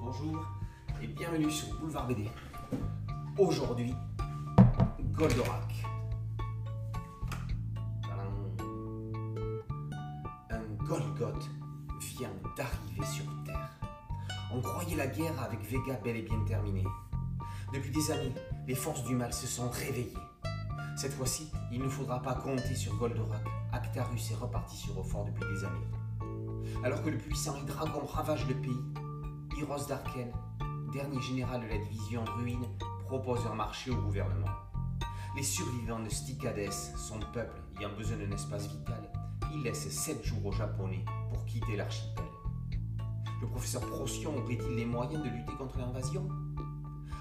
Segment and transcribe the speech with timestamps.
[0.00, 0.46] bonjour
[1.02, 2.26] et bienvenue sur Boulevard BD.
[3.36, 3.94] Aujourd'hui,
[5.12, 5.74] Goldorak.
[10.50, 11.50] Un Golgoth
[12.00, 13.78] vient d'arriver sur Terre.
[14.54, 16.86] On croyait la guerre avec Vega bel et bien terminée.
[17.74, 18.32] Depuis des années,
[18.66, 20.16] les forces du mal se sont réveillées.
[20.96, 23.44] Cette fois-ci, il ne faudra pas compter sur Goldorak.
[23.72, 26.82] Actarus est reparti sur fort depuis des années.
[26.82, 28.80] Alors que le puissant dragon ravage le pays,
[29.56, 30.30] Hyros d'Arken,
[30.92, 32.66] dernier général de la division Ruine,
[33.06, 34.50] propose un marché au gouvernement.
[35.34, 39.10] Les survivants de Stikades, son peuple ayant besoin d'un espace vital,
[39.54, 42.26] il laisse 7 jours aux Japonais pour quitter l'archipel.
[43.40, 46.28] Le professeur Procyon aurait-il les moyens de lutter contre l'invasion?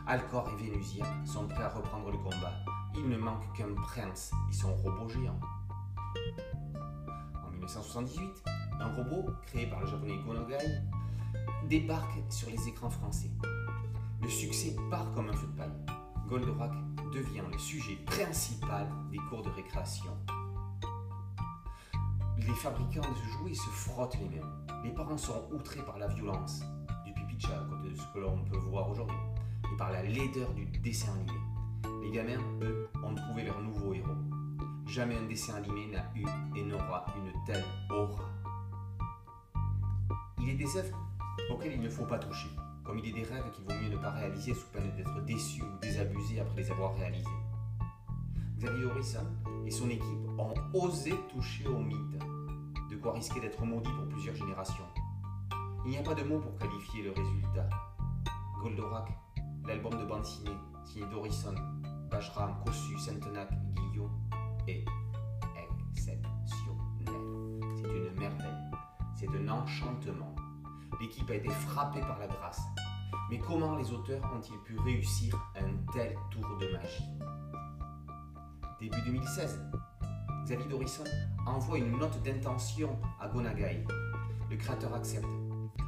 [0.06, 2.52] Alcor et Vénusia sont prêts à reprendre le combat.
[2.96, 5.40] Il ne manque qu'un prince et son robot géant.
[7.46, 8.44] En 1978,
[8.82, 10.58] un robot créé par le japonais Gonogai
[11.68, 13.32] débarque sur les écrans français.
[14.22, 15.96] Le succès part comme un feu de paille.
[16.28, 16.72] Goldorak
[17.14, 20.12] devient le sujet principal des cours de récréation.
[22.38, 24.48] Les fabricants de jouets se frottent les mains.
[24.84, 26.62] Les parents sont outrés par la violence
[27.06, 29.18] du pipicha, de ce que l'on peut voir aujourd'hui,
[29.72, 31.40] et par la laideur du dessin animé.
[32.02, 34.10] Les gamins, eux, ont trouvé leur nouveau héros.
[34.88, 36.26] Jamais un dessin animé n'a eu
[36.56, 38.30] et n'aura une telle aura.
[40.40, 40.98] Il est des œuvres
[41.50, 42.50] auxquelles il ne faut pas toucher,
[42.84, 45.62] comme il est des rêves qu'il vaut mieux ne pas réaliser sous peine d'être déçu
[45.64, 47.30] ou désabusé après les avoir réalisés.
[48.58, 49.26] Xavier Horisson
[49.66, 52.20] et son équipe ont osé toucher au mythe,
[52.90, 54.86] de quoi risquer d'être maudit pour plusieurs générations.
[55.86, 57.70] Il n'y a pas de mots pour qualifier le résultat.
[58.62, 59.08] Goldorak,
[59.68, 61.54] l'album de bande dessinée, signé Dorison,
[62.10, 64.10] Bajram, Kossu, Sentenac, Guillot,
[64.68, 64.84] est
[65.94, 66.32] exceptionnel.
[67.76, 68.72] C'est une merveille.
[69.16, 70.36] C'est un enchantement.
[71.00, 72.62] L'équipe a été frappée par la grâce.
[73.30, 77.10] Mais comment les auteurs ont-ils pu réussir un tel tour de magie?
[78.80, 79.62] Début 2016,
[80.46, 81.04] Xavier Dorison
[81.46, 83.84] envoie une note d'intention à Gonagai.
[84.50, 85.28] Le créateur accepte.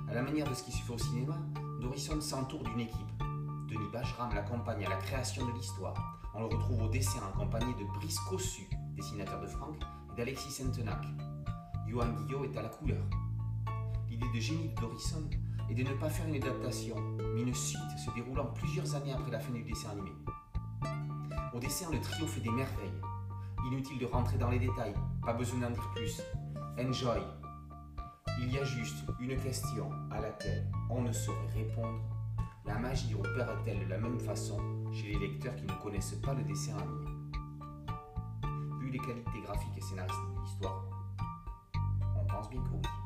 [0.09, 1.38] À la manière de ce qui se fait au cinéma,
[1.79, 3.23] Dorison s'entoure d'une équipe.
[3.69, 6.19] Denis Bajram l'accompagne à la création de l'histoire.
[6.34, 9.78] On le retrouve au dessin accompagné de Brice Cossu, dessinateur de Franck,
[10.12, 11.06] et d'Alexis Sentenac.
[11.88, 13.03] Johan Guillot est à la couleur.
[14.19, 15.29] L'idée de génie de Dorison
[15.69, 16.95] est de ne pas faire une adaptation,
[17.35, 20.09] mais une suite se déroulant plusieurs années après la fin du dessin animé.
[21.53, 23.00] Au dessin, le trio fait des merveilles.
[23.67, 26.19] Inutile de rentrer dans les détails, pas besoin d'en dire plus.
[26.79, 27.22] Enjoy.
[28.39, 31.99] Il y a juste une question à laquelle on ne saurait répondre.
[32.66, 34.57] La magie opère-t-elle de la même façon
[34.91, 37.05] chez les lecteurs qui ne connaissent pas le dessin animé?
[38.79, 40.85] Vu les qualités graphiques et scénaristiques de l'histoire,
[42.19, 42.97] on pense bien que oui.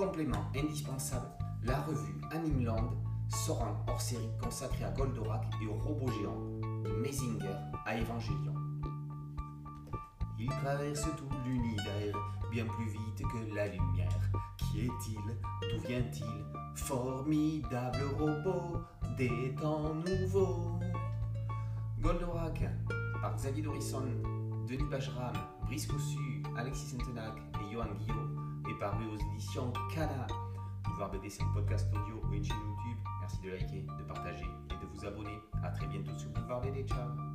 [0.00, 1.26] Complément indispensable,
[1.62, 2.88] la revue Animeland
[3.28, 6.40] sort un hors-série consacré à Goldorak et au robot géant,
[6.84, 8.54] de Mazinger à Evangelion.
[10.38, 12.16] Il traverse tout l'univers
[12.50, 14.30] bien plus vite que la lumière.
[14.56, 15.20] Qui est-il?
[15.68, 16.46] D'où vient-il?
[16.76, 18.78] Formidable robot
[19.18, 20.80] des temps nouveaux.
[22.00, 22.62] Goldorak
[23.20, 24.06] par Xavier Dorison,
[24.66, 25.34] Denis Bajram,
[25.66, 28.49] Brice Cossu, Alexis Sentenac et Johan Guillot
[28.88, 30.26] aux éditions Cana.
[30.84, 32.98] Pouvoir BD, c'est un podcast audio ou une chaîne YouTube.
[33.20, 35.38] Merci de liker, de partager et de vous abonner.
[35.62, 36.84] A très bientôt sur Boulevard BD.
[36.86, 37.29] Ciao